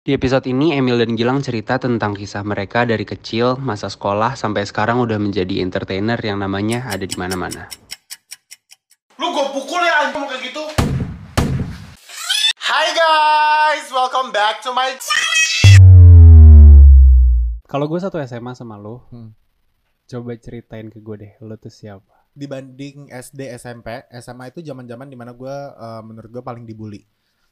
[0.00, 4.64] Di episode ini, Emil dan Gilang cerita tentang kisah mereka dari kecil, masa sekolah, sampai
[4.64, 7.68] sekarang udah menjadi entertainer yang namanya ada di mana-mana.
[9.20, 10.64] Lu gue pukul ya anjing kayak gitu.
[12.56, 14.96] Hai guys, welcome back to my
[17.68, 19.36] Kalau gue satu SMA sama lo, Hmm.
[20.08, 22.24] coba ceritain ke gue deh, lo tuh siapa?
[22.32, 27.04] dibanding SD SMP SMA itu zaman zaman di mana gue eh, menurut gue paling dibully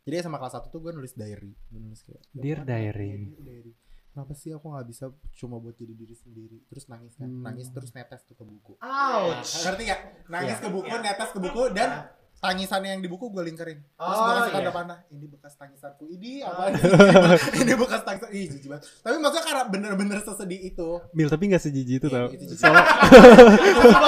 [0.09, 2.71] jadi SMA kelas 1 tuh gue nulis diary Gua nulis kayak Dear "Kenapa?
[2.73, 3.73] diary." Iya, Dear diary
[4.09, 7.45] kenapa sih aku nggak bisa cuma buat jadi diri sendiri terus nangis kan Hmm.
[7.45, 9.47] nangis terus netes tuh ke buku Ouch.
[9.63, 10.65] ngerti gak nangis Iya.
[10.65, 11.91] ke buku netes ke buku dan
[12.39, 14.57] tangisannya yang di buku gue lingkarin terus Oh, gue kasih iya.
[14.57, 16.71] tanda panah ini bekas tangisanku ini Oh, apa
[17.63, 21.61] ini bekas tangisan ih jijik banget tapi maksudnya karena bener-bener sesedih itu Mil, tapi gak
[21.61, 22.27] sejiji itu Iya, tau.
[22.33, 22.57] jijik.
[22.57, 22.85] Soalnya,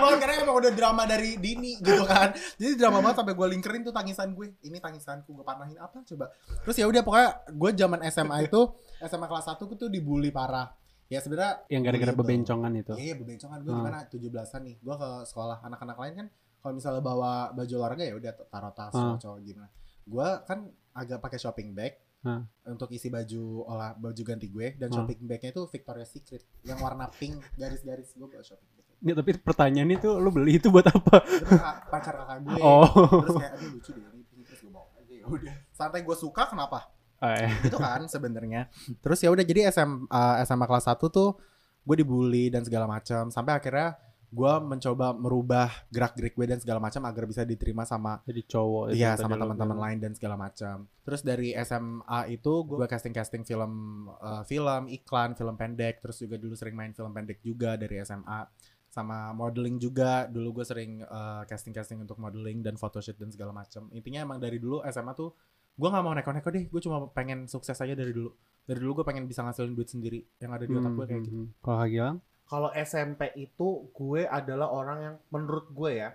[0.00, 2.30] Gue karena udah drama dari dini gitu kan.
[2.56, 4.54] Jadi drama banget sampai gue lingkerin tuh tangisan gue.
[4.60, 6.30] Ini tangisanku gue panahin apa coba.
[6.62, 8.60] Terus ya udah pokoknya gue zaman SMA itu
[9.00, 10.70] SMA kelas 1 tuh dibully parah.
[11.06, 12.22] Ya sebenarnya yang gara-gara bully itu.
[12.22, 12.92] bebencongan itu.
[12.94, 13.80] Iya, iya bebencongan gue Hmm.
[13.80, 14.76] gimana 17-an nih.
[14.78, 16.26] Gue ke sekolah anak-anak lain kan
[16.60, 19.18] kalau misalnya bawa baju olahraga ya udah taruh tas Hmm.
[19.18, 19.68] cowok gimana.
[20.02, 20.58] Gue kan
[20.92, 22.44] agak pakai shopping bag Hmm.
[22.68, 25.02] untuk isi baju olah baju ganti gue dan Hmm.
[25.02, 28.69] shopping bagnya itu Victoria's Secret yang warna pink garis-garis gue bawa shopping.
[29.00, 31.24] Nggak, tapi pertanyaannya tuh lo beli itu buat apa?
[31.24, 31.56] Itu
[31.88, 32.84] pacar kakak gue Oh.
[33.24, 36.44] terus kayak aduh lucu deh ini terus gue bawa aja ya udah santai gue suka
[36.46, 41.36] kenapa Eh, gitu kan sebenarnya terus ya udah jadi SM uh, SMA kelas 1 tuh
[41.80, 43.92] gue dibully dan segala macam sampai akhirnya
[44.30, 48.84] gue mencoba merubah gerak gerik gue dan segala macam agar bisa diterima sama jadi cowok.
[48.94, 50.86] itu Iya sama teman-teman lain dan segala macam.
[51.02, 53.72] Terus dari SMA itu gue casting casting film
[54.06, 55.98] uh, film iklan film pendek.
[55.98, 58.46] Terus juga dulu sering main film pendek juga dari SMA.
[58.90, 60.26] Sama modeling juga.
[60.26, 61.00] Dulu gue sering
[61.46, 63.86] casting casting untuk modeling dan photoshoot dan segala macam.
[63.94, 65.30] Intinya emang dari dulu SMA tuh
[65.78, 66.64] gue nggak mau neko-neko deh.
[66.66, 68.34] Gue cuma pengen sukses aja dari dulu.
[68.66, 70.20] Dari dulu gue pengen bisa ngasilin duit sendiri.
[70.36, 71.38] Yang ada di otak gue kayak Hmm, gitu.
[71.38, 71.62] hmm, hmm.
[71.62, 72.18] Kalau Gilang?
[72.44, 76.10] Kalau SMP itu gue adalah orang yang menurut gue ya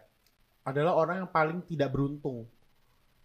[0.62, 2.44] adalah orang yang paling tidak beruntung.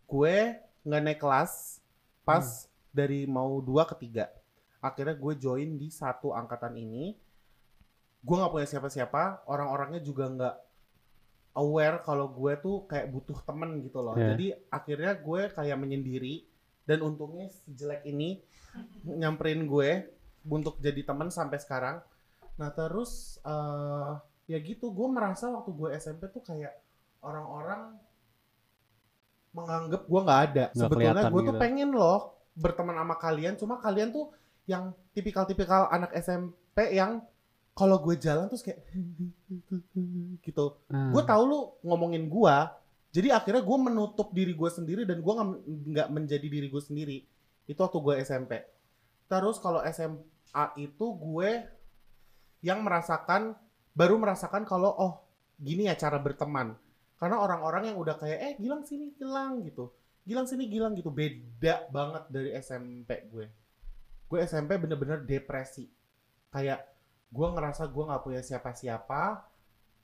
[0.07, 0.55] Gue
[0.87, 1.83] nggak naik kelas
[2.23, 2.47] pas
[2.91, 4.31] dari mau dua ke tiga.
[4.79, 7.19] Akhirnya gue join di satu angkatan ini.
[8.21, 9.49] Gue nggak punya siapa-siapa.
[9.49, 10.57] Orang-orangnya juga nggak
[11.59, 14.15] aware kalau gue tuh kayak butuh temen gitu loh.
[14.15, 14.37] Iya.
[14.37, 16.47] Jadi akhirnya gue kayak menyendiri.
[16.85, 18.43] Dan untungnya si jelek ini
[19.07, 20.11] nyamperin gue
[20.49, 22.03] untuk jadi temen sampai sekarang.
[22.59, 24.13] Nah terus eh
[24.51, 26.75] ya gitu gue merasa waktu gue SMP tuh kayak
[27.23, 27.95] orang-orang
[29.55, 30.65] menganggap gue nggak ada.
[30.75, 31.63] Nggak Sebetulnya gue tuh gitu.
[31.63, 33.55] pengen loh berteman sama kalian.
[33.55, 34.35] Cuma kalian tuh
[34.67, 37.23] yang tipikal-tipikal anak SMP yang
[37.81, 38.85] kalau gue jalan terus kayak
[40.45, 40.77] gitu.
[40.93, 41.09] Ah.
[41.09, 42.57] Gue tahu lu ngomongin gue.
[43.11, 47.25] Jadi akhirnya gue menutup diri gue sendiri dan gue nggak menjadi diri gue sendiri.
[47.65, 48.61] Itu waktu gue SMP.
[49.27, 51.51] Terus kalau SMA itu gue
[52.61, 53.57] yang merasakan
[53.97, 55.13] baru merasakan kalau oh
[55.57, 56.77] gini ya cara berteman.
[57.17, 59.89] Karena orang-orang yang udah kayak eh Gilang sini Gilang gitu.
[60.29, 63.49] Gilang sini Gilang gitu beda banget dari SMP gue.
[64.29, 65.89] Gue SMP bener-bener depresi.
[66.53, 66.90] Kayak
[67.31, 69.47] gue ngerasa gue nggak punya siapa-siapa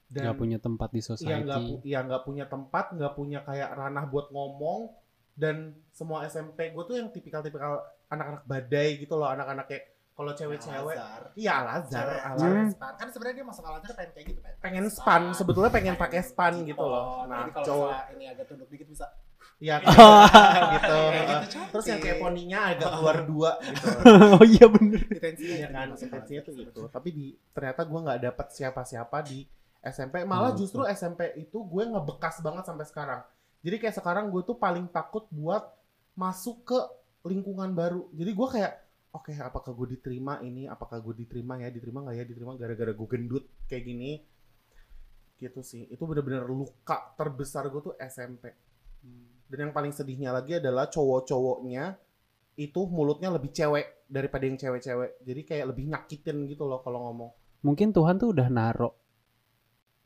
[0.06, 1.42] dan Nggak punya tempat di Iya society.
[1.42, 4.94] nggak pu- iya, nggak punya tempat, nggak punya kayak ranah buat ngomong
[5.34, 5.56] dan
[5.90, 10.96] semua SMP gue tuh yang tipikal-tipikal anak-anak badai gitu loh, anak-anak kayak kalau cewek-cewek,
[11.34, 12.38] iya Al-Azhar, Cewek- Al-Azhar.
[12.40, 12.72] cewek Hmm.
[12.72, 12.92] span.
[12.96, 14.58] Kan sebenarnya dia masuk Al-Azhar pengen kayak gitu pengen.
[14.62, 17.04] pengen span, sebetulnya pengen pakai span gitu loh.
[17.04, 19.06] Oh, Nah, jadi kalau cowok, ini agak tunduk dikit bisa.
[19.56, 19.96] Iya kayak
[20.76, 20.98] gitu.
[21.12, 21.70] Kayak gitu cantik.
[21.72, 23.86] Terus yang kayak poninya agak keluar dua gitu.
[24.36, 25.00] oh iya bener.
[25.08, 26.80] Intensinya Iya kan, intensinya tuh gitu.
[26.92, 29.48] Tapi di ternyata gue nggak dapet siapa-siapa di
[29.80, 30.26] SMP.
[30.26, 30.60] Malah Hmm.
[30.60, 33.20] justru SMP itu gue ngebekas banget sampai sekarang.
[33.64, 35.72] Jadi kayak sekarang gue tuh paling takut buat
[36.14, 36.78] masuk ke
[37.26, 38.06] lingkungan baru.
[38.14, 38.72] Jadi gue kayak,
[39.10, 40.68] oke apakah gue diterima ini?
[40.68, 41.72] Apakah gue diterima ya?
[41.72, 42.24] Diterima nggak ya?
[42.28, 44.12] Diterima gara-gara gue gendut kayak gini.
[45.36, 45.88] Gitu sih.
[45.90, 48.52] Itu bener-bener luka terbesar gue tuh SMP.
[49.46, 51.94] Dan yang paling sedihnya lagi adalah cowok-cowoknya
[52.56, 55.22] itu mulutnya lebih cewek daripada yang cewek-cewek.
[55.22, 57.30] Jadi kayak lebih nyakitin gitu loh kalau ngomong.
[57.62, 58.90] Mungkin Tuhan tuh udah naro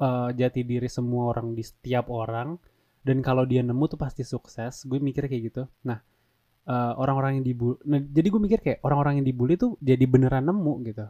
[0.00, 2.58] eh, jati diri semua orang di setiap orang
[3.00, 4.84] dan kalau dia nemu tuh pasti sukses.
[4.84, 5.62] Gue mikir kayak gitu.
[5.86, 5.98] Nah,
[6.68, 10.44] eh, orang-orang yang dibully, nah, jadi gue mikir kayak orang-orang yang dibully tuh jadi beneran
[10.44, 11.06] nemu gitu.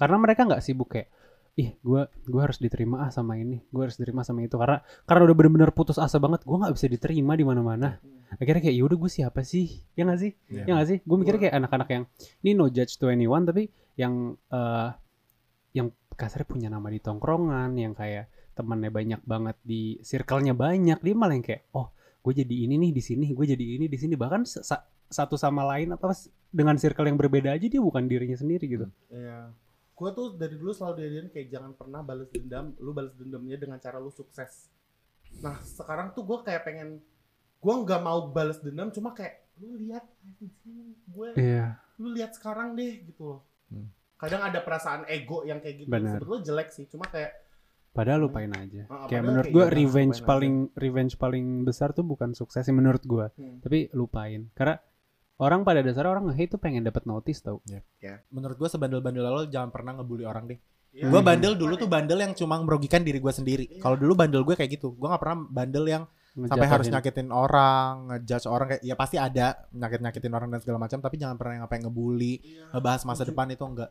[0.00, 1.08] Karena mereka nggak sibuk kayak
[1.56, 3.64] ih gue gue harus diterima ah sama ini.
[3.72, 4.60] Gue harus diterima sama itu.
[4.60, 7.96] Karena karena udah bener-bener putus asa banget gue nggak bisa diterima di mana-mana.
[8.36, 9.80] Akhirnya kayak yaudah gue siapa sih?
[9.96, 10.32] Ya nggak sih?
[10.52, 10.62] Iya.
[10.68, 10.98] ya nggak sih?
[11.00, 12.04] Gue mikirnya kayak anak-anak yang
[12.44, 13.66] ini no judge to anyone tapi
[13.96, 14.90] yang eh
[15.72, 21.12] yang kasarnya punya nama di tongkrongan yang kayak temannya banyak banget di circle-nya banyak dia
[21.12, 24.12] malah yang kayak oh gue jadi ini nih di sini gue jadi ini di sini.
[24.12, 26.12] Bahkan sa- satu sama lain apa
[26.52, 28.86] dengan circle yang berbeda aja dia bukan dirinya sendiri gitu.
[29.08, 29.56] Iya.
[29.96, 33.80] Gue tuh dari dulu selalu diajarin kayak jangan pernah balas dendam, lu balas dendamnya dengan
[33.80, 34.68] cara lu sukses.
[35.40, 37.00] Nah sekarang tuh gue kayak pengen,
[37.56, 40.04] gue nggak mau balas dendam, cuma kayak lu lihat
[41.08, 41.80] gue, Iya.
[41.96, 43.40] lu lihat sekarang deh gitu loh.
[43.72, 43.88] Hmm.
[44.20, 46.20] Kadang ada perasaan ego yang kayak gitu, Benar.
[46.20, 47.32] sebetulnya jelek sih, cuma kayak
[47.96, 48.84] Padahal lupain aja.
[48.92, 52.36] Ah, kayak padahal menurut kayak gua gitu, revenge lupain paling revenge paling besar tuh bukan
[52.36, 54.52] sukses sih menurut gua, hmm, tapi lupain.
[54.52, 54.76] Karena
[55.36, 57.60] orang pada dasarnya orang nge-hate tuh pengen dapat notice tau.
[58.28, 60.58] Menurut gue sebandel-bandel lo jangan pernah ngebully orang deh.
[60.90, 63.64] ya, Gue bandel dulu tuh bandel yang cuma merugikan diri gue sendiri.
[63.68, 63.80] Iya.
[63.80, 64.92] Kalau dulu bandel gue kayak gitu.
[64.92, 66.04] Gue nggak pernah bandel yang
[66.36, 71.00] sampai harus nyakitin orang, ngejudge orang kayak ya pasti ada nyakit-nyakitin orang dan segala macam,
[71.00, 72.64] tapi jangan pernah yang ngapain ngebully, Iya.
[72.72, 73.32] ngebahas masa Setuju.
[73.32, 73.90] depan itu enggak.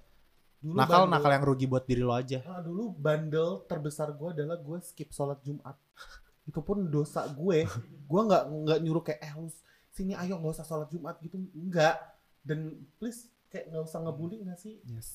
[0.62, 2.40] Dulu Nakal bandel- nakal yang rugi buat diri lo aja.
[2.44, 5.74] Ah, dulu bandel terbesar gue adalah gue skip sholat Jumat.
[6.50, 7.66] Itu pun dosa gue.
[8.10, 9.50] Gue nggak nggak nyuruh kayak eh lu
[9.96, 11.40] sini ayo nggak usah sholat Jumat gitu.
[11.56, 11.96] Enggak.
[12.44, 14.84] Dan please kayak nggak usah ngebully nggak sih?
[14.92, 15.10] Yes.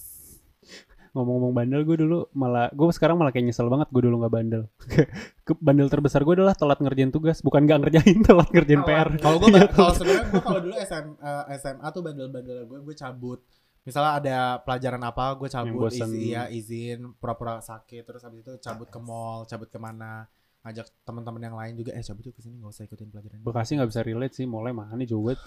[1.10, 4.62] ngomong-ngomong bandel gue dulu malah gue sekarang malah kayak nyesel banget gue dulu nggak bandel
[5.66, 9.22] bandel terbesar gue adalah telat ngerjain tugas bukan gak ngerjain telat ngerjain PR Telat.
[9.22, 13.40] Kalau gue kalau sebenarnya gue kalau dulu SM, eh, SMA tuh bandel-bandel gue gue cabut.
[13.80, 18.86] Misalnya ada pelajaran apa, gue cabut izin, ya, izin pura-pura sakit terus habis itu cabut
[18.92, 20.28] ke mall, cabut ke mana,
[20.60, 23.40] ngajak teman-teman yang lain juga eh cabut yuk ke sini nggak usah ikutin pelajaran.
[23.40, 25.40] Bekasi nggak bisa relate sih mulai mana nih jauh banget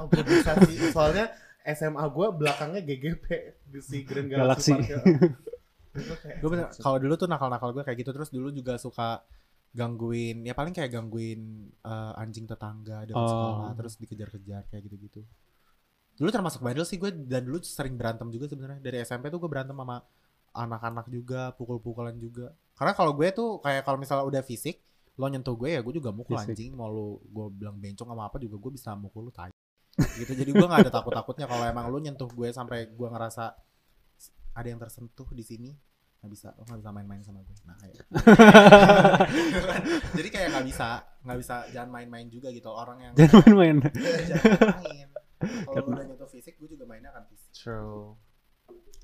[0.00, 0.76] Oh, bisa sih.
[0.88, 1.28] Soalnya
[1.62, 3.24] SMA gue belakangnya GGP
[3.62, 4.72] di si Grand Galaxy.
[4.72, 4.92] Galaxy.
[5.92, 6.38] Park, ya.
[6.40, 9.20] Gue bener kalau dulu tuh nakal-nakal gue kayak gitu terus dulu juga suka
[9.72, 11.40] gangguin ya paling kayak gangguin
[11.78, 13.24] eh, anjing tetangga dari Oh.
[13.28, 15.20] sekolah terus dikejar-kejar kayak gitu-gitu.
[16.12, 19.48] Dulu termasuk bandel sih gue dan dulu sering berantem juga sebenarnya dari SMP tuh gue
[19.48, 20.00] berantem sama
[20.52, 22.52] anak-anak juga pukul-pukulan juga.
[22.76, 24.80] Karena kalau gue tuh kayak kalau misalnya udah fisik
[25.20, 26.56] lo nyentuh gue ya gue juga mukul Fisik.
[26.56, 26.72] anjing.
[26.72, 29.52] Mau lu gue bilang bencong sama apa juga gue bisa mukul lu tai.
[30.16, 33.52] Gitu jadi gue nggak ada takut takutnya kalau emang lu nyentuh gue sampai gue ngerasa
[34.52, 35.70] ada yang tersentuh di sini
[36.22, 37.56] nggak bisa lo nggak bisa main-main sama gue.
[37.66, 37.94] Nah kayak
[40.16, 40.88] jadi kayak nggak bisa
[41.26, 43.76] nggak bisa jangan main-main juga gitu orang yang jangan main-main.
[44.30, 45.08] Jangan main.
[45.42, 47.50] Kalau udah nyentuh fisik gue juga mainnya akan fisik.
[47.52, 48.14] True.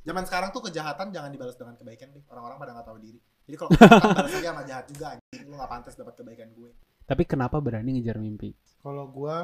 [0.07, 3.19] Zaman sekarang tuh kejahatan jangan dibalas dengan kebaikan deh orang-orang pada nggak tahu diri
[3.49, 6.71] jadi kalau kejahatan balas aja sama jahat juga anjing lu nggak pantas dapat kebaikan gue
[7.09, 8.53] tapi kenapa berani ngejar mimpi
[8.85, 9.37] Kalau gue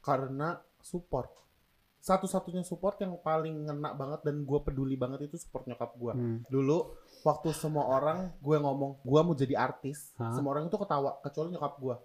[0.00, 1.28] karena support.
[2.02, 6.12] Satu-satunya support yang paling ngena banget dan gue peduli banget itu support nyokap gue.
[6.18, 6.38] Hmm.
[6.50, 10.34] Dulu waktu semua orang gue ngomong gue mau jadi artis, Hah?
[10.34, 11.96] semua orang itu ketawa kecuali nyokap gue.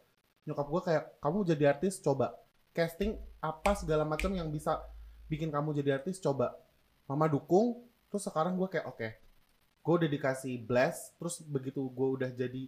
[0.46, 2.38] Nyokap gue kayak kamu jadi artis coba
[2.78, 4.78] casting apa segala macam yang bisa
[5.26, 6.54] bikin kamu jadi artis coba.
[7.10, 9.08] Mama dukung, terus sekarang gue kayak oke,
[9.84, 12.68] gue udah dikasih bless, terus begitu gue udah jadi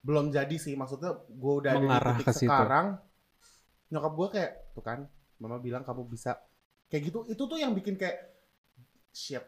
[0.00, 2.46] belum jadi sih maksudnya gue udah Mengarah ada di titik situ.
[2.46, 2.86] sekarang
[3.90, 4.98] nyokap gue kayak tuh kan
[5.36, 6.38] mama bilang kamu bisa
[6.86, 8.22] kayak gitu itu tuh yang bikin kayak
[9.10, 9.42] shit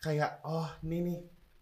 [0.00, 1.18] kayak oh nih nih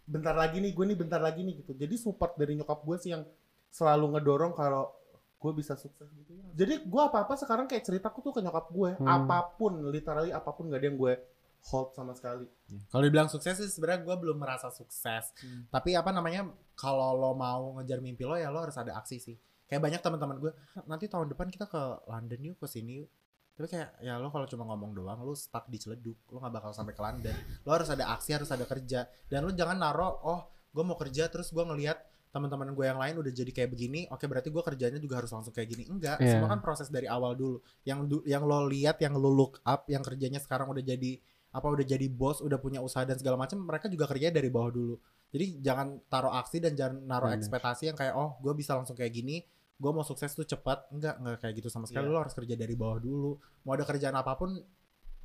[0.07, 3.11] bentar lagi nih gue nih bentar lagi nih gitu jadi support dari nyokap gue sih
[3.11, 3.27] yang
[3.67, 4.95] selalu ngedorong kalau
[5.35, 6.43] gue bisa sukses gitu ya.
[6.55, 9.07] jadi gue apa apa sekarang kayak ceritaku tuh ke nyokap gue Hmm.
[9.27, 11.13] apa pun literally apa pun gak ada yang gue
[11.63, 12.49] hold sama sekali
[12.87, 15.29] Kalau dibilang sukses sih sebenarnya gue belum merasa sukses.
[15.37, 15.67] Hmm.
[15.67, 19.35] Tapi apa namanya kalau lo mau ngejar mimpi lo ya lo harus ada aksi sih.
[19.65, 20.51] Kayak banyak teman-teman gue
[20.83, 23.09] nanti tahun depan kita ke London yuk ke sini yuk.
[23.51, 26.71] Tapi kayak ya lo kalau cuma ngomong doang lo stuck di celeduk lo nggak bakal
[26.71, 27.35] sampai ke London.
[27.61, 31.27] Lo harus ada aksi harus ada kerja dan lo jangan naro oh gue mau kerja
[31.27, 31.99] terus gue ngelihat
[32.31, 35.51] teman-teman gue yang lain udah jadi kayak begini oke berarti gue kerjanya juga harus langsung
[35.51, 36.39] kayak gini enggak Iya.
[36.39, 39.83] semua kan proses dari awal dulu yang du- yang lo lihat yang lo look up
[39.85, 41.19] yang kerjanya sekarang udah jadi
[41.51, 44.71] apa udah jadi bos udah punya usaha dan segala macam mereka juga kerja dari bawah
[44.71, 44.95] dulu.
[45.31, 49.11] Jadi jangan taruh aksi dan jangan naruh ekspektasi yang kayak oh gue bisa langsung kayak
[49.11, 49.43] gini
[49.81, 50.87] gue mau sukses tuh cepat.
[50.93, 52.05] Enggak enggak kayak gitu sama sekali.
[52.07, 52.13] Iya.
[52.13, 53.31] lo harus kerja dari bawah dulu.
[53.65, 54.55] Mau ada kerjaan apa pun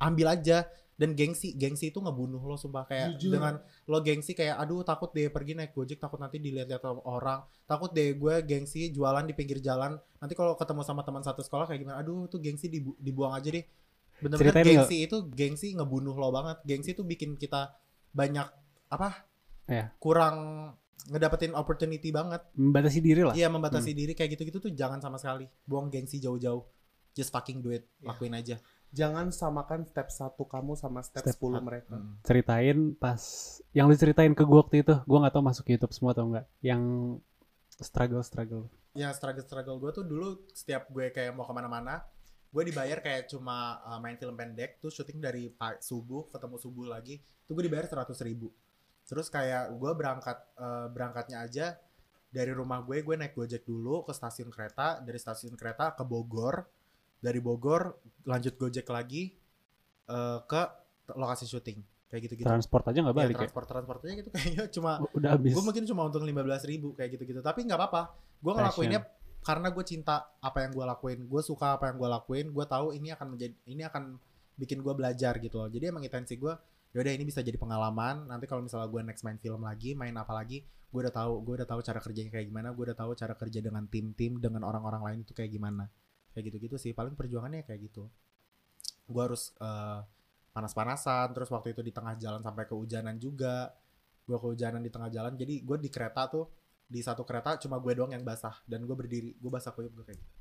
[0.01, 0.65] ambil aja.
[0.97, 2.89] Dan gengsi gengsi itu ngebunuh lo sumpah.
[2.89, 3.37] Kayak Jujur.
[3.37, 7.45] dengan lo gengsi kayak aduh takut deh pergi naik gojek takut nanti dilihat-lihat orang.
[7.69, 9.93] Takut deh gue gengsi jualan di pinggir jalan.
[10.17, 12.01] Nanti kalau ketemu sama teman satu sekolah kayak gimana?
[12.01, 13.61] Aduh tuh gengsi dibu- dibuang aja deh
[14.19, 16.57] bener-bener Ceritain gengsi itu gengsi ngebunuh lo banget.
[16.63, 17.73] Gengsi itu bikin kita
[18.09, 18.47] banyak
[18.87, 19.27] apa
[19.65, 19.91] Iya.
[19.97, 20.35] kurang
[21.07, 22.41] ngedapetin opportunity banget.
[22.53, 23.33] Membatasi diri lah.
[23.33, 25.45] Iya membatasi diri kayak gitu-gitu tuh jangan sama sekali.
[25.63, 26.63] Buang gengsi jauh-jauh.
[27.11, 27.85] Just fucking do it.
[27.97, 28.07] Iya.
[28.07, 28.57] lakuin aja.
[28.87, 31.61] Jangan samakan step satu kamu sama step, Step 10 empat.
[31.61, 31.93] mereka.
[31.93, 32.13] Mm.
[32.23, 33.19] ceritain pas
[33.71, 36.47] yang lu ceritain ke gue waktu itu gue nggak tahu masuk YouTube semua atau enggak
[36.61, 36.81] yang
[37.69, 41.99] struggle struggle yang struggle struggle gue tuh dulu setiap gue kayak mau ke mana-mana
[42.57, 47.21] gue dibayar kayak cuma uh, main film pendek tuh syuting dari subuh ketemu subuh lagi
[47.45, 48.49] tuh gue dibayar seratus ribu.
[49.05, 51.77] Terus kayak gue berangkat uh, berangkatnya aja
[52.33, 56.65] dari rumah gue gue naik gojek dulu ke stasiun kereta dari stasiun kereta ke Bogor.
[57.21, 57.97] Dari Bogor
[58.29, 59.33] lanjut Gojek lagi
[60.05, 60.61] eh, ke
[61.17, 62.47] lokasi syuting kayak gitu-gitu.
[62.47, 65.51] transport aja nggak Ya, balik ya, transport transportnya gitu kayaknya cuma udah habis.
[65.51, 68.01] gue mungkin cuma untung 15.000 ribu kayak gitu-gitu tapi nggak apa-apa.
[68.37, 69.01] Gue ngelakuinnya
[69.47, 72.91] karena gue cinta apa yang gue lakuin gue suka apa yang gue lakuin gue tahu
[72.91, 74.19] ini akan menjadi ini akan
[74.59, 75.69] bikin gue belajar gitu loh.
[75.71, 76.51] Jadi emang intensi gue
[76.91, 80.35] yaudah ini bisa jadi pengalaman nanti kalau misalnya gue next main film lagi main apa
[80.35, 83.33] lagi gue udah tahu gue udah tahu cara kerjanya kayak gimana gue udah tahu cara
[83.39, 85.87] kerja dengan tim-tim dengan orang-orang lain itu kayak gimana.
[86.35, 88.11] Kayak gitu-gitu sih paling perjuangannya kayak gitu.
[89.07, 89.99] Gue harus eh,
[90.51, 93.71] panas-panasan terus waktu itu di tengah jalan sampai kehujanan juga
[94.27, 96.49] gue kehujanan di tengah jalan jadi gue di kereta tuh
[96.87, 100.05] di satu kereta cuma gue doang yang basah dan gue berdiri gue basah kuyup gue
[100.07, 100.31] kayak gitu.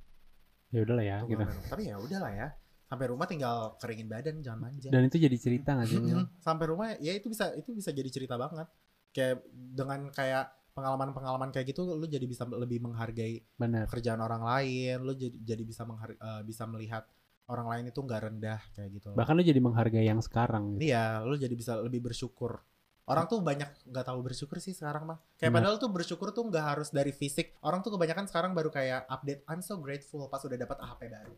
[0.75, 1.43] ya udahlah ya gitu.
[1.67, 2.49] tapi ya udahlah ya
[2.87, 5.99] sampai rumah tinggal keringin badan jangan manja dan itu jadi cerita nggak sih
[6.39, 8.71] sampai rumah ya itu bisa itu bisa jadi cerita banget.
[9.11, 15.01] Kayak dengan kayak pengalaman-pengalaman kayak gitu lu jadi bisa lebih menghargai benar pekerjaan orang lain
[15.09, 17.09] lu jadi jadi bisa menghar- eh, bisa melihat
[17.49, 19.09] orang lain itu nggak rendah kayak gitu.
[19.15, 20.77] Bahkan lu jadi menghargai yang sekarang.
[20.77, 20.91] Gitu.
[20.93, 22.61] Iya, lu jadi bisa lebih bersyukur.
[23.07, 25.19] Orang tuh banyak nggak tahu bersyukur sih sekarang mah.
[25.39, 25.63] Kayak Benar.
[25.63, 27.55] padahal tuh bersyukur tuh nggak harus dari fisik.
[27.63, 29.47] Orang tuh kebanyakan sekarang baru kayak update.
[29.47, 31.35] I'm so grateful pas udah dapat HP baru.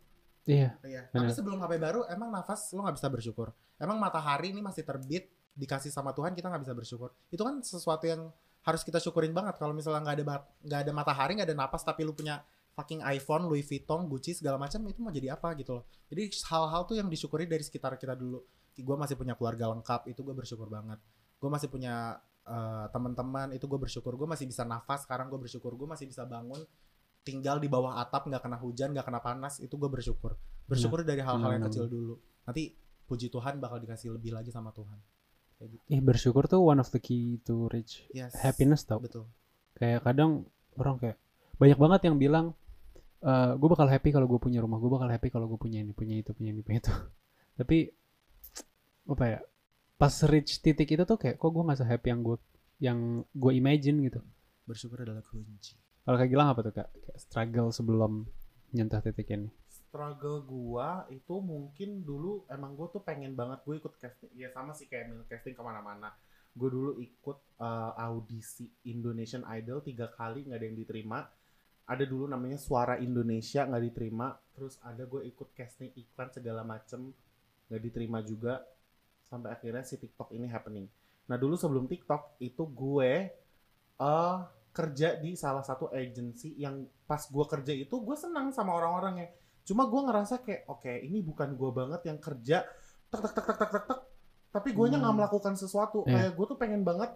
[0.48, 1.02] iya Iya.
[1.12, 1.28] Benar.
[1.28, 3.52] Tapi sebelum HP baru, emang nafas lu nggak bisa bersyukur.
[3.76, 7.12] Emang matahari ini masih terbit dikasih sama Tuhan kita nggak bisa bersyukur.
[7.28, 8.32] Itu kan sesuatu yang
[8.64, 9.60] harus kita syukurin banget.
[9.60, 10.25] Kalau misalnya nggak ada
[10.64, 12.40] nggak ada matahari, nggak ada napas, tapi lu punya
[12.78, 15.84] fucking iPhone, Louis Vuitton, Gucci segala macam itu mau jadi apa gitu loh.
[16.08, 18.38] Jadi hal-hal tuh yang disyukuri dari sekitar kita dulu.
[18.78, 21.02] Gue masih punya keluarga lengkap, itu gue bersyukur banget.
[21.38, 24.14] Gue masih punya eh, teman-teman, itu gue bersyukur.
[24.14, 25.75] Gue masih bisa nafas, sekarang gue bersyukur.
[25.75, 26.59] Gue masih bisa bangun,
[27.23, 30.35] tinggal di bawah atap, nggak kena hujan, nggak kena panas, itu gue bersyukur.
[30.64, 32.16] Bersyukur dari hal-hal yang kecil dulu.
[32.45, 32.73] Nanti
[33.04, 34.97] puji Tuhan bakal dikasih lebih lagi sama Tuhan.
[35.59, 35.83] Kayak gitu.
[35.90, 38.30] eh bersyukur tuh one of the key to reach Yes.
[38.38, 39.26] happiness tau Betul.
[39.75, 40.47] kayak kadang
[40.78, 41.18] orang kayak
[41.59, 42.54] banyak banget yang bilang
[43.59, 46.14] gue bakal happy kalau gue punya rumah gue bakal happy kalau gue punya ini punya
[46.14, 46.95] itu punya ini punya itu
[47.59, 47.90] tapi
[49.11, 49.38] apa ya
[49.99, 52.37] pas reach titik itu tuh kayak kok gue nggak happy yang gue
[52.78, 52.99] yang
[53.35, 54.23] gue imagine gitu.
[54.62, 55.75] Bersyukur adalah kunci.
[56.07, 56.88] kalau kayak Gilang apa tuh kak?
[57.05, 58.12] Kayak struggle sebelum
[58.73, 59.49] nyentuh titik ini.
[59.69, 64.76] Struggle gua itu mungkin dulu emang gua tuh pengen banget gue ikut casting ya sama
[64.76, 66.12] sih kayak mil casting ke mana-mana.
[66.52, 71.19] Gue dulu ikut uh, audisi Indonesian Idol tiga kali nggak ada yang diterima.
[71.88, 74.37] Ada dulu namanya Suara Indonesia nggak diterima.
[74.52, 77.09] Terus ada gue ikut casting iklan segala macem
[77.73, 78.61] nggak diterima juga
[79.28, 80.88] sampai akhirnya si TikTok ini happening.
[81.28, 83.12] Nah dulu sebelum TikTok itu gue
[83.99, 84.37] eh
[84.68, 89.28] kerja di salah satu agency yang pas gue kerja itu gue senang sama orang-orangnya.
[89.62, 92.64] Cuma gue ngerasa kayak oke ini bukan gue banget yang kerja
[93.08, 94.00] tek tek tek tek tek tek, tek.
[94.49, 95.18] Tapi gue nggak Hmm.
[95.18, 96.08] melakukan sesuatu.
[96.08, 96.28] Iya.
[96.28, 97.11] kayak gue tuh pengen banget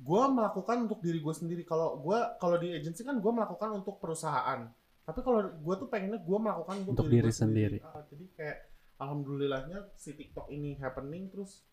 [0.00, 1.62] gue melakukan untuk diri gue sendiri.
[1.66, 4.70] Kalau gue kalau di agency kan gue melakukan untuk perusahaan.
[5.02, 7.78] Tapi kalau gue tuh pengennya gue melakukan untuk, Untuk diri gue sendiri.
[7.82, 8.58] Ah, jadi kayak
[9.00, 11.64] alhamdulillahnya si TikTok ini happening terus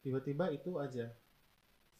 [0.00, 1.12] tiba-tiba itu aja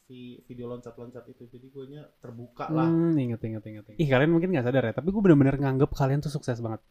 [0.09, 4.01] si video loncat-loncat itu jadi gue nya terbuka lah hmm, inget inget inget inget.
[4.03, 6.83] ih kalian mungkin nggak sadar ya tapi gue bener-bener nganggep kalian tuh sukses banget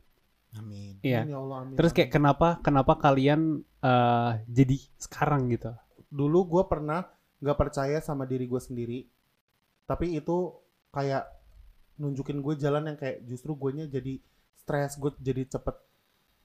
[0.56, 1.02] Amin.
[1.04, 2.16] iya ya Allah, amin, terus kayak amin.
[2.16, 5.76] kenapa kenapa kalian eh, jadi sekarang gitu
[6.08, 7.04] dulu gue pernah
[7.44, 9.00] nggak percaya sama diri gue sendiri
[9.90, 10.56] tapi itu
[10.96, 11.28] kayak
[12.00, 14.24] nunjukin gue jalan yang kayak justru gue nya jadi
[14.56, 15.76] stres gue jadi cepet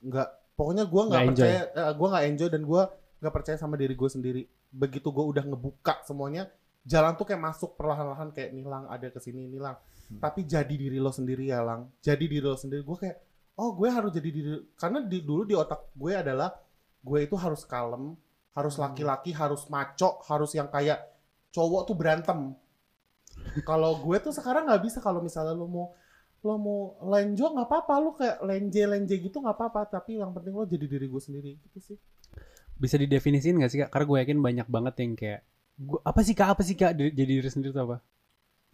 [0.03, 2.83] nggak pokoknya gue nggak percaya eh, gue nggak enjoy dan gue
[3.17, 4.43] nggak percaya sama diri gue sendiri.
[4.73, 6.49] Begitu gue udah ngebuka semuanya
[6.83, 10.23] jalan tuh kayak masuk perlahan-lahan kayak nilang ada ke sini nilang Hmm.
[10.23, 11.91] tapi jadi diri lo sendiri ya lang.
[11.99, 13.17] Jadi diri lo sendiri gue kayak
[13.59, 16.55] oh gue harus jadi diri karena di dulu di otak gue adalah
[17.03, 18.15] gue itu harus kalem
[18.55, 18.87] harus Hmm.
[18.87, 21.03] laki-laki harus maco harus yang kayak
[21.51, 22.55] cowok tuh berantem.
[23.67, 25.87] Kalau gue tuh sekarang nggak bisa kalau misalnya lo mau
[26.47, 30.55] lo mau lenjo nggak apa-apa lo kayak lenje lenje gitu nggak apa-apa tapi yang penting
[30.55, 31.97] lo jadi diri gue sendiri gitu sih.
[32.79, 33.91] Bisa didefinisin gak sih kak?
[33.91, 35.41] Karena gue yakin banyak banget yang kayak
[35.81, 36.49] gua, apa sih kak?
[36.55, 36.93] Apa sih kak?
[36.95, 37.99] Di- jadi diri sendiri tuh apa?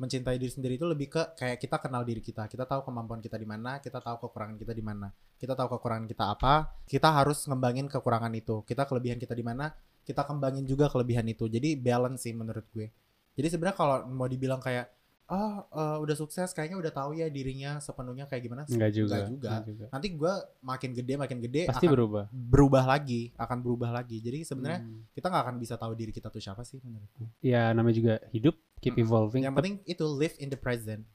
[0.02, 2.50] mencintai diri sendiri itu lebih ke kayak kita kenal diri kita.
[2.50, 5.14] Kita tahu kemampuan kita di mana kita tahu kekurangan kita di mana.
[5.38, 8.66] Kita tahu kekurangan kita apa kita harus ngembangin kekurangan itu.
[8.66, 9.70] Kita kelebihan kita di mana
[10.02, 11.46] kita kembangin juga kelebihan itu.
[11.46, 12.90] Jadi balance sih menurut gue.
[13.38, 14.90] Jadi sebenarnya kalau mau dibilang kayak
[15.24, 19.14] ah eh, udah sukses kayaknya udah tahu ya dirinya sepenuhnya kayak gimana Enggak juga.
[19.16, 19.48] Enggak juga.
[19.48, 19.86] Enggak juga.
[19.88, 22.24] nanti gue makin gede makin gede Pasti akan berubah.
[22.28, 25.06] berubah lagi akan berubah lagi jadi sebenarnya Hmm.
[25.10, 28.14] kita nggak akan bisa tahu diri kita tuh siapa sih menurut gue Ya namanya juga
[28.28, 29.04] hidup, keep Mm-mm.
[29.04, 29.42] evolving.
[29.42, 31.06] yang penting itu live in the present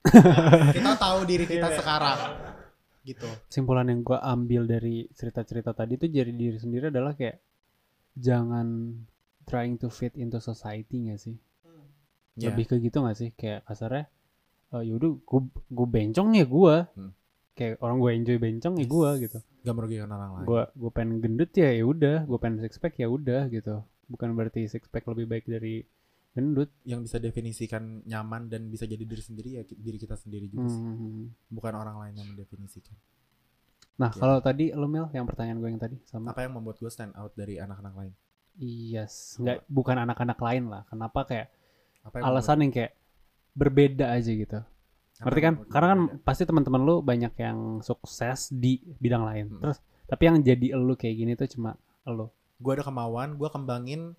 [0.72, 1.76] kita tahu diri kita Iya.
[1.76, 2.18] sekarang
[3.02, 7.40] gitu kesimpulan yang gue ambil dari cerita-cerita tadi tuh jadi diri sendiri adalah kayak
[8.14, 8.96] jangan
[9.42, 11.36] trying to fit into society gak sih?
[12.40, 12.48] Ya.
[12.48, 13.30] Lebih ke gitu gak sih?
[13.32, 14.08] Kayak kasarnya,
[14.70, 16.76] eh yaudah gue gue bencong ya gue.
[16.96, 17.12] Hmm.
[17.50, 20.44] kayak orang gue enjoy bencong ya gue gitu Gak merugikan orang lain.
[20.48, 24.32] gue gue pengen gendut ya ya udah gue pengen six pack ya udah gitu bukan
[24.32, 25.84] berarti six pack lebih baik dari
[26.32, 30.66] gendut yang bisa definisikan nyaman dan bisa jadi diri sendiri ya diri kita sendiri juga
[30.66, 30.80] sih.
[30.80, 31.36] Hmm.
[31.46, 32.96] bukan orang lain yang mendefinisikan
[33.94, 34.16] nah Ya.
[34.16, 37.12] kalau tadi lo Mel yang pertanyaan gue yang tadi sama apa yang membuat gue stand
[37.12, 38.12] out dari anak-anak lain
[38.56, 41.52] yes nggak bukan anak-anak lain lah kenapa kayak
[42.04, 42.92] apa yang alasan yang kayak
[43.52, 44.58] berbeda aja gitu.
[44.60, 44.68] Membuat-
[45.20, 46.24] apa ngerti yang kan karena kan berbeda?
[46.24, 49.46] pasti teman-teman lu banyak yang sukses di bidang lain.
[49.52, 49.60] Hmm.
[49.60, 49.78] terus
[50.08, 51.76] tapi yang jadi elu kayak gini tuh cuma
[52.08, 52.26] elu.
[52.60, 54.16] Gue ada kemauan gue kembangin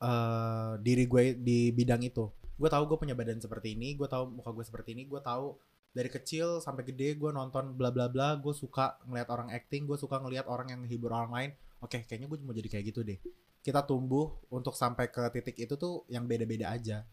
[0.00, 2.32] eh diri gue di bidang itu.
[2.56, 5.56] Gue tahu gue punya badan seperti ini gue tahu muka gue seperti ini gue tahu
[5.90, 9.98] dari kecil sampai gede gue nonton bla bla bla gue suka ngelihat orang acting gue
[10.00, 11.50] suka ngelihat orang yang hibur orang lain.
[11.84, 13.20] Oke kayaknya gue mau jadi kayak gitu deh
[13.60, 17.04] kita tumbuh untuk sampai ke titik itu tuh yang beda beda aja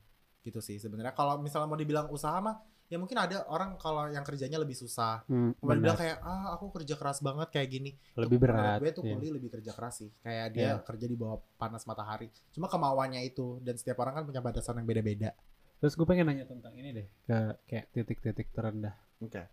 [0.41, 2.55] gitu sih sebenarnya kalau misalnya mau dibilang usaha mah
[2.87, 6.15] ya mungkin ada orang kalau yang kerjanya lebih susah hmm, Mau dibilang benar.
[6.15, 9.11] kayak ah aku kerja keras banget kayak gini lebih Menurut berat gue tuh iya.
[9.19, 10.75] kuli lebih kerja keras sih kayak dia Iya.
[10.87, 14.87] kerja di bawah panas matahari cuma kemauannya itu dan setiap orang kan punya batasan yang
[14.87, 15.35] beda-beda
[15.83, 17.37] terus gue pengen nanya tentang ini deh ke
[17.67, 19.43] kayak titik-titik terendah Oke.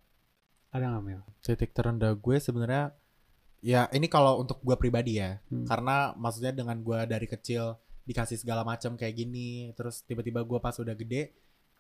[0.71, 2.95] ada nggak Mel titik terendah gue sebenarnya
[3.65, 5.41] ya ini kalau untuk gue pribadi ya.
[5.49, 5.65] Hmm.
[5.65, 10.77] karena maksudnya dengan gue dari kecil dikasih segala macam kayak gini terus tiba-tiba gue pas
[10.77, 11.33] udah gede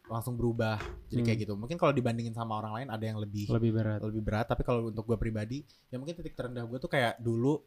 [0.05, 1.26] langsung berubah jadi Hmm.
[1.29, 1.53] kayak gitu.
[1.57, 4.00] Mungkin kalau dibandingin sama orang lain ada yang lebih lebih berat.
[4.05, 4.47] lebih berat.
[4.49, 7.61] Tapi kalau untuk gue pribadi ya mungkin titik terendah gue tuh kayak dulu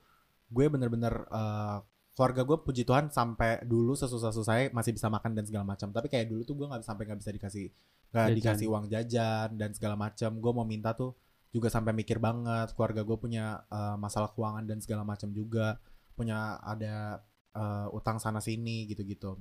[0.49, 1.77] gue bener-bener eh,
[2.13, 5.89] keluarga gue puji Tuhan sampai dulu sesusah-susah masih bisa makan dan segala macam.
[5.89, 7.65] Tapi kayak dulu tuh gue nggak sampai nggak bisa dikasih
[8.07, 10.29] nggak dikasih uang jajan dan segala macam.
[10.37, 11.13] Gue mau minta tuh
[11.49, 15.79] juga sampai mikir banget keluarga gue punya eh, masalah keuangan dan segala macam juga
[16.13, 17.21] punya ada
[17.55, 19.37] eh, utang sana sini gitu-gitu.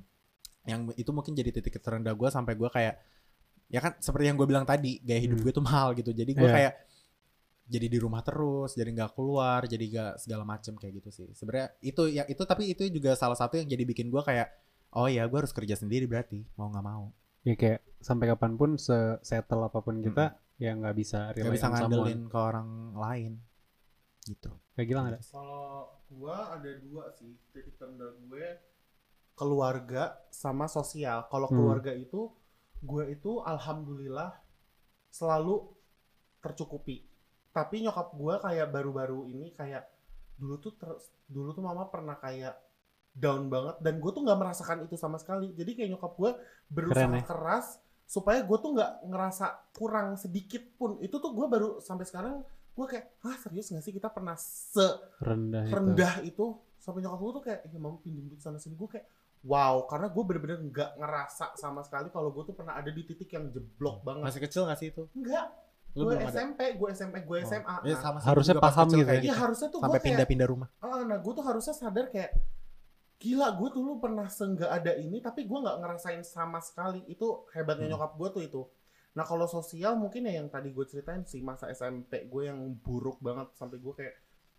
[0.66, 2.94] Yang itu mungkin jadi titik terendah gue sampai gue kayak
[3.66, 5.44] ya kan seperti yang gue bilang tadi gaya hidup Hmm.
[5.46, 6.10] gue tuh mahal gitu.
[6.10, 6.54] Jadi gue Iya.
[6.54, 6.74] kayak
[7.66, 11.28] jadi di rumah terus jadi nggak keluar jadi nggak segala macem kayak gitu sih.
[11.34, 14.48] Sebenarnya itu ya itu tapi itu juga salah satu yang jadi bikin gue kayak
[14.94, 17.10] oh ya gue harus kerja sendiri berarti mau nggak mau.
[17.42, 21.68] Ya kayak sampai kapan pun se settle apa pun kita ya nggak bisa nggak bisa
[21.68, 21.80] someone.
[21.84, 23.32] ngandelin ke orang lain
[24.24, 25.68] gitu kayak gila nggak ada Kalau
[26.08, 28.46] gua ada dua sih titik terendah gue
[29.34, 31.28] keluarga sama sosial.
[31.28, 31.56] Kalau Hmm.
[31.56, 32.32] keluarga itu
[32.80, 34.32] gue itu alhamdulillah
[35.10, 35.66] selalu
[36.40, 37.04] tercukupi.
[37.52, 39.84] Tapi nyokap gue kayak baru-baru ini kayak
[40.36, 42.56] dulu tuh ter- dulu tuh mama pernah kayak
[43.12, 45.52] down banget dan gue tuh nggak merasakan itu sama sekali.
[45.52, 46.30] Jadi kayak nyokap gue
[46.68, 47.24] berusaha Keren ya.
[47.24, 47.66] keras
[48.06, 51.02] supaya gue tuh nggak ngerasa kurang sedikit pun.
[51.02, 52.40] Itu tuh gue baru sampai sekarang
[52.76, 54.86] gue kayak ah serius nggak sih kita pernah se
[55.18, 55.74] rendah, itu.
[55.74, 56.46] rendah itu?
[56.78, 58.78] Sampai nyokap gue tuh kayak ya mama pinjam duit sana sini.
[58.78, 59.06] Gue kayak
[59.42, 63.28] wow karena gue bener-bener nggak ngerasa sama sekali kalau gue tuh pernah ada di titik
[63.34, 64.22] yang jeblok banget.
[64.30, 65.04] Masih kecil nggak sih itu?
[65.12, 65.66] Enggak
[65.96, 67.48] lu gue SMP gue SMP gue Oh.
[67.48, 69.32] SMA Ya, nah, sama sih, Harusnya paham gitu kayak ya.
[69.32, 70.68] iya harusnya tuh sampai pindah-pindah rumah.
[70.84, 72.36] Ah, nah gue tuh harusnya sadar kayak
[73.16, 77.00] gila gue dulu pernah seenggak ada ini tapi gue nggak ngerasain sama sekali.
[77.06, 77.92] Itu hebatnya Hmm.
[77.94, 78.62] nyokap gue tuh itu.
[79.12, 83.16] Nah kalau sosial mungkin ya yang tadi gue ceritain sih masa SMP gue yang buruk
[83.18, 84.14] banget sampai gue kayak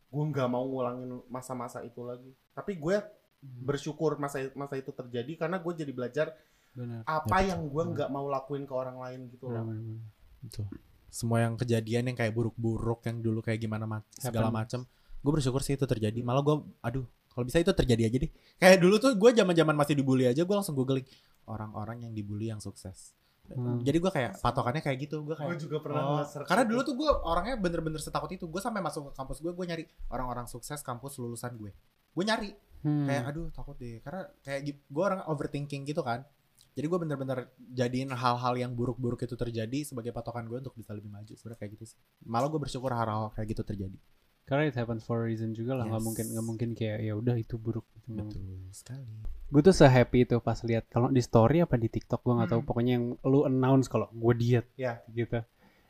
[0.07, 2.33] gue nggak mau ngulangin masa-masa itu lagi.
[2.51, 2.97] Tapi gue
[3.39, 6.27] bersyukur masa masa itu terjadi karena gue jadi belajar
[6.73, 7.05] benar.
[7.05, 9.61] apa Ya, yang gue nggak mau lakuin ke orang lain gitu loh.
[9.61, 10.01] Benar-benar.
[10.39, 10.63] Itu.
[11.07, 14.83] semua yang kejadian yang kayak buruk-buruk yang dulu kayak gimana ma- segala macam
[15.17, 16.19] gue bersyukur sih itu terjadi.
[16.19, 17.05] Malah gue aduh
[17.37, 18.31] kalau bisa itu terjadi aja deh.
[18.57, 21.05] Kayak dulu tuh gue zaman zaman masih dibully aja gue langsung googling
[21.45, 23.13] orang-orang yang dibully yang sukses.
[23.47, 23.79] Hmm.
[23.79, 26.99] jadi gue kayak patokannya kayak gitu gue gue kayak juga pernah Oh, karena dulu tuh
[26.99, 28.49] gue orangnya bener-bener setakut itu.
[28.49, 31.71] Gue sampai masuk ke kampus gue gue nyari orang-orang sukses kampus lulusan gue
[32.17, 32.57] gue nyari.
[32.81, 33.05] Hmm.
[33.05, 34.01] kayak aduh takut deh.
[34.01, 36.25] Karena kayak gue orang overthinking gitu kan.
[36.73, 41.13] Jadi gue bener-bener jadiin hal-hal yang buruk-buruk itu terjadi sebagai patokan gue untuk bisa lebih
[41.13, 41.37] maju.
[41.37, 41.97] Sebenarnya kayak gitu sih.
[42.25, 44.01] Malah gue bersyukur hal-hal kayak gitu terjadi
[44.47, 45.83] karena it happens for a reason juga lah.
[45.85, 46.07] Nggak Yes.
[46.07, 47.83] mungkin nggak mungkin kayak ya udah itu buruk.
[48.07, 49.03] Betul sekali.
[49.47, 52.61] Gue tuh sehappy itu pas lihat kalau di story apa di TikTok gue nggak tahu.
[52.63, 52.67] Hmm.
[52.67, 55.03] pokoknya yang lu announce kalau gue diet Ya.
[55.11, 55.43] gitu.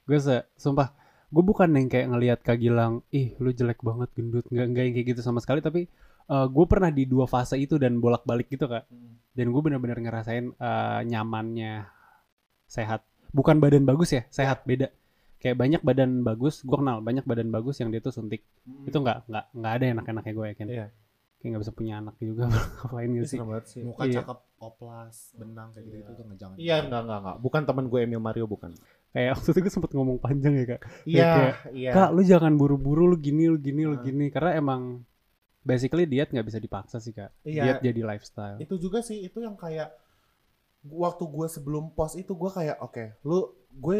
[0.03, 0.91] Gue se sumpah
[1.27, 4.45] gue bukan yang kayak ngelihat Kak Gilang ih lu jelek banget gendut.
[4.49, 5.61] Nggak nggak yang kayak gitu sama sekali.
[5.61, 5.85] Tapi
[6.27, 8.83] gue pernah di dua fase itu dan bolak balik gitu kak.
[8.89, 9.15] Hmm.
[9.31, 11.85] dan gue bener-bener ngerasain eh, nyamannya
[12.65, 13.05] sehat.
[13.29, 14.89] Bukan badan bagus ya sehat beda
[15.37, 18.83] kayak banyak badan bagus gue kenal banyak badan bagus yang dia tuh suntik Hmm.
[18.83, 20.85] itu nggak nggak nggak ada enak-enaknya gue yakin Iya.
[21.37, 23.81] kayak nggak bisa punya anak juga ngapain gitu sih Serem banget sih.
[23.81, 24.15] muka Iya.
[24.17, 27.37] cakep oplas benang kayak gitu itu tuh nggak jangan Iya, enggak, enggak, enggak.
[27.39, 28.71] Bukan temen gue Emil Mario, bukan.
[29.07, 31.91] kayak waktu itu gue sempet ngomong panjang ya kak Iya, kayak, iya.
[31.91, 34.01] kak lu jangan buru-buru lu gini lu gini lu Ah.
[34.01, 34.81] gini karena emang
[35.59, 37.63] basically diet nggak bisa dipaksa sih kak Iya.
[37.63, 39.93] diet jadi lifestyle Itu juga sih, itu yang kayak
[40.83, 43.97] waktu gue sebelum post itu gue kayak oke, lu gue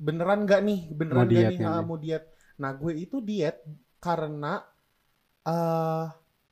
[0.00, 0.80] beneran nggak nih?
[0.90, 1.58] Beneran Mau nggak nih?
[1.60, 2.24] nggak ah, mau diet.
[2.56, 3.60] Nah gue itu diet
[3.98, 4.64] karena
[5.42, 6.06] eh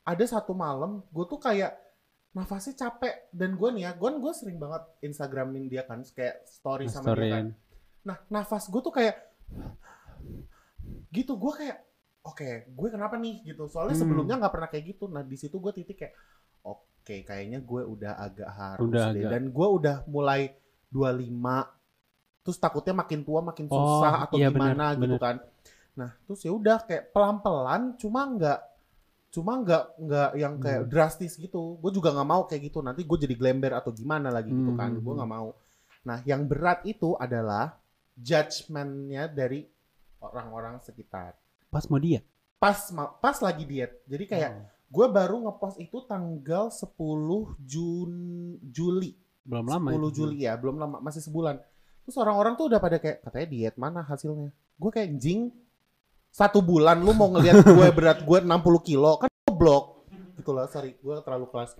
[0.04, 1.72] ada satu malam gue tuh kayak
[2.30, 3.32] nafasnya capek.
[3.32, 7.32] Dan gue nih ya gue gue sering banget instagramin dia kan kayak story sama dia
[7.34, 7.46] kan.
[8.04, 9.16] Nah nafas gue tuh kayak
[11.11, 11.37] gitu.
[11.37, 11.78] Gue kayak
[12.22, 13.44] oke gue kenapa nih?
[13.44, 13.64] Gitu.
[13.66, 14.02] Soalnya Hmm.
[14.04, 15.08] sebelumnya nggak pernah kayak gitu.
[15.08, 16.14] Nah di situ gue titik kayak
[16.64, 19.24] oke kayaknya gue udah agak harus Udah deh.
[19.24, 19.30] agak.
[19.32, 20.52] dan gue udah mulai
[20.88, 21.78] 25
[22.48, 25.20] terus takutnya makin tua makin Oh, susah atau iya gimana bener, gitu bener.
[25.20, 25.37] kan
[25.92, 28.61] nah terus ya udah kayak pelan pelan cuma nggak
[29.28, 30.88] cuma nggak nggak yang kayak Hmm.
[30.88, 34.48] drastis gitu gue juga nggak mau kayak gitu nanti gue jadi glember atau gimana lagi
[34.48, 35.04] gitu kan Hmm.
[35.04, 35.52] gue nggak mau
[36.00, 37.76] nah yang berat itu adalah
[38.16, 39.68] judgementnya dari
[40.18, 41.37] orang-orang sekitar
[41.68, 42.24] Pas mau diet.
[42.56, 42.74] pas
[43.20, 44.64] pas lagi diet jadi kayak Oh.
[44.88, 46.96] gue baru ngepost itu tanggal 10
[47.61, 48.12] Jun
[48.64, 49.12] Juli
[49.44, 50.16] belum lama 10 itu.
[50.16, 51.61] Juli ya belum lama masih sebulan
[52.09, 54.49] terus orang-orang tuh udah pada kayak katanya diet mana hasilnya?
[54.81, 55.53] Gue kayak jing
[56.33, 58.49] satu bulan lu mau ngelihat gue berat gue 60
[58.81, 60.09] kilo kan goblok.
[60.40, 61.77] Gitu loh sorry gue terlalu kelas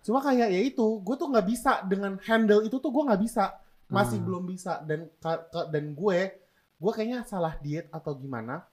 [0.00, 3.52] cuma kayak ya itu gue tuh nggak bisa dengan handle itu tuh gue nggak bisa.
[3.92, 4.26] Masih Hmm.
[4.26, 4.80] belum bisa.
[4.80, 5.12] Dan
[5.52, 6.18] dan gue
[6.76, 8.64] gue kayaknya salah diet atau gimana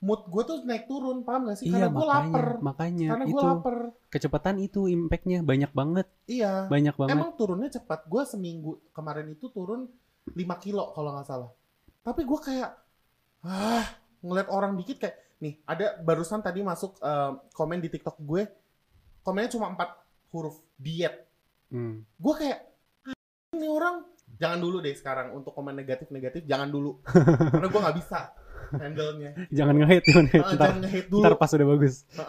[0.00, 3.42] mood gue tuh naik turun paham gak sih Iya karena gue lapar makanya karena gue
[3.44, 3.76] lapar
[4.08, 7.14] kecepatan itu impactnya banyak banget, iya banyak banget.
[7.14, 8.08] Emang turunnya cepat.
[8.08, 9.86] Gue seminggu kemarin itu turun
[10.32, 10.34] 5
[10.64, 11.50] kilo kalau nggak salah.
[12.00, 12.70] Tapi gue kayak
[13.44, 13.86] ah
[14.24, 18.42] ngeliat orang dikit kayak nih ada barusan tadi masuk eh, komen di TikTok gue
[19.20, 20.00] komennya cuma empat
[20.32, 21.28] huruf diet.
[21.70, 22.02] Hmm.
[22.16, 22.58] Gue kayak
[23.06, 23.14] "Ah,
[23.54, 24.10] ini orang
[24.40, 27.02] jangan dulu deh sekarang untuk komen negatif negatif jangan dulu
[27.52, 28.30] karena gue nggak bisa
[28.72, 29.30] handle-nya.
[29.48, 30.40] Jangan nge-hate, jangan nge-hate.
[30.40, 31.22] Ah, ntar, jangan nge-hate dulu.
[31.22, 31.94] ntar pas udah bagus.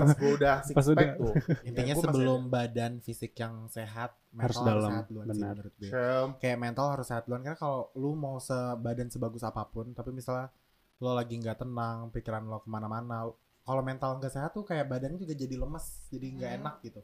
[0.00, 1.32] Pas gue udah six Pas pack udah- tuh.
[1.68, 5.52] Intinya masih sebelum badan fisik yang sehat, mental Harus harus, dalam, sehat duluan sih benar.
[5.54, 5.90] menurut gue.
[6.36, 10.52] Kayak mental harus sehat duluan karena kalau lu mau sebadan sebagus apa pun, tapi misalnya
[10.98, 13.24] lo lagi nggak tenang, pikiran lo ke mana-mana,
[13.60, 16.58] kalau mental nggak sehat tuh kayak badannya juga jadi lemes, jadi nggak Hmm.
[16.60, 17.00] enak gitu.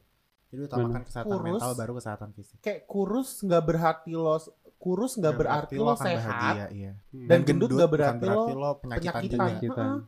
[0.47, 1.43] Jadi utamakan kesehatan Kurus.
[1.43, 2.57] mental baru kesehatan fisik.
[2.59, 4.39] Kayak kurus nggak berarti lo
[4.77, 6.21] kurus nggak berarti lo sehat.
[6.23, 6.93] bahagia, iya.
[7.09, 9.27] Dan gendut nggak bukan berarti lo penyakitan, penyakitan.
[9.27, 9.43] juga.
[9.43, 9.87] Penyakitan.
[9.89, 9.99] Heeh.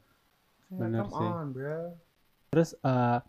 [0.70, 1.30] Kayak, Bener come sih.
[1.30, 1.80] on, bro.
[2.50, 3.20] Terus eh,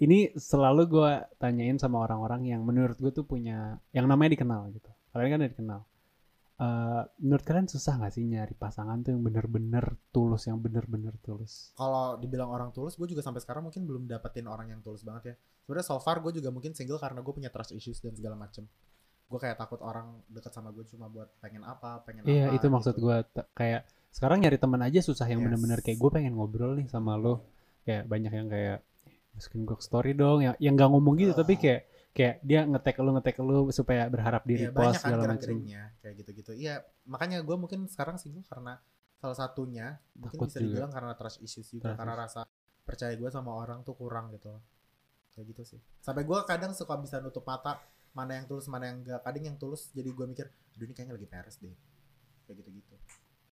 [0.00, 4.90] ini selalu gue tanyain sama orang-orang yang menurut gue tuh punya yang namanya dikenal gitu.
[5.14, 5.80] Kalian kan udah dikenal.
[6.60, 11.72] Eh, menurut kalian susah gak sih nyari pasangan tuh yang bener-bener tulus, yang bener-bener tulus?
[11.72, 15.22] Kalau dibilang orang tulus, gue juga sampai sekarang mungkin belum dapetin orang yang tulus banget
[15.24, 15.34] ya.
[15.64, 18.68] Sebenarnya so far gue juga mungkin single karena gue punya trust issues dan segala macem.
[19.30, 22.56] Gue kayak takut orang deket sama gue cuma buat pengen apa, pengen Iya apa.
[22.58, 23.06] itu maksud gitu.
[23.06, 23.16] gue
[23.54, 25.46] kayak sekarang nyari teman aja susah yang Yes.
[25.46, 27.46] bener-bener kayak gue pengen ngobrol nih sama lo.
[27.80, 28.78] Kayak banyak yang kayak
[29.30, 31.60] masukin gue story dong, yang yang nggak ngomong gitu tapi Ah.
[31.62, 35.22] kayak kayak dia ngetek lu ngetek lu supaya berharap di Iya repost banyak kan segala
[35.30, 35.56] macam.
[36.02, 36.52] kayak gitu-gitu.
[36.52, 36.74] Iya
[37.06, 38.82] makanya gue mungkin sekarang single karena
[39.14, 40.66] salah satunya mungkin Takut bisa juga.
[40.66, 42.40] dibilang karena trust issues juga Trust karena rasa
[42.82, 44.50] percaya gue sama orang tuh kurang gitu
[45.30, 47.78] kayak gitu sih sampai gue kadang suka bisa nutup mata
[48.12, 51.14] mana yang tulus mana yang enggak kadang yang tulus jadi gue mikir aduh ini kayaknya
[51.14, 51.74] lagi peres deh
[52.44, 52.94] kayak gitu-gitu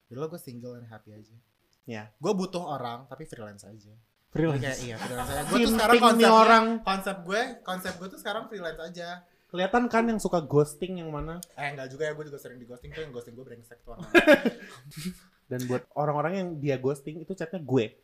[0.07, 1.35] jadi lo gue single and happy aja
[1.83, 2.11] Ya.
[2.13, 3.95] gue butuh orang tapi freelance aja
[4.27, 4.59] Freelance.
[4.59, 6.65] kayak iya freelance aja gue tuh sekarang konsepnya orang.
[6.81, 9.09] konsep gue konsep gue tuh sekarang freelance aja
[9.47, 11.39] Kelihatan kan yang suka ghosting yang mana?
[11.55, 13.95] eh enggak juga ya gue juga sering di ghosting tuh yang ghosting gue brengsek tuh
[13.95, 14.11] orang
[15.47, 17.95] Dan buat orang-orang yang dia ghosting itu chatnya gue.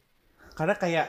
[0.56, 1.08] Karena kayak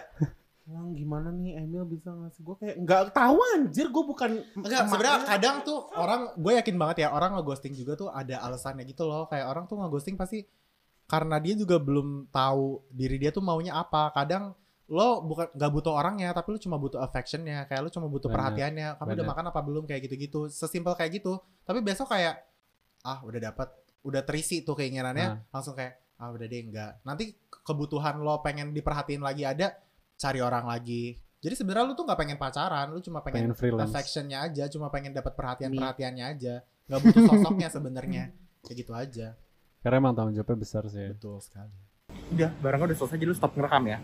[0.65, 2.41] Lang gimana nih Emil bisa ngasih?
[2.41, 6.97] Gue kayak nggak tahu anjir gue bukan Enggak, sebenarnya kadang tuh orang gue yakin banget
[7.05, 9.29] ya orang ngeghosting juga tuh ada alasannya gitu loh.
[9.29, 10.49] Kayak orang tuh ngeghosting pasti
[11.05, 14.09] karena dia juga belum tahu diri dia tuh maunya apa.
[14.17, 14.57] Kadang
[14.89, 17.69] lo bukan nggak butuh orangnya tapi lo cuma butuh affectionnya.
[17.69, 18.89] Kayak lo cuma butuh Bener, perhatiannya.
[18.97, 19.29] Kamu udah bener.
[19.37, 19.85] makan apa belum?
[19.85, 20.49] Kayak gitu-gitu.
[20.49, 21.45] Sesimpel kayak gitu.
[21.69, 22.41] Tapi besok kayak
[23.05, 23.69] ah udah dapat
[24.01, 25.29] udah terisi tuh keinginannya.
[25.29, 25.53] Nah.
[25.53, 27.35] langsung kayak ah udah deh enggak nanti
[27.67, 29.75] kebutuhan lo pengen diperhatiin lagi ada
[30.15, 33.91] cari orang lagi jadi sebenarnya lu tuh nggak pengen pacaran lu cuma pengen pengen freelance.
[33.91, 36.55] affectionnya aja cuma pengen dapat perhatian perhatiannya aja
[36.87, 38.25] nggak butuh sosoknya sebenarnya
[38.63, 39.29] kayak gitu aja
[39.85, 41.13] Karena emang tanggung jawabnya besar sih.
[41.13, 41.69] betul sekali
[42.33, 43.99] Udah, barangnya udah selesai jadi lu stop ngerekam ya.